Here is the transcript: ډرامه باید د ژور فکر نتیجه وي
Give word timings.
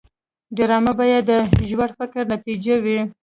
ډرامه 0.57 0.93
باید 0.99 1.23
د 1.29 1.31
ژور 1.69 1.89
فکر 1.99 2.21
نتیجه 2.33 2.75
وي 2.83 2.99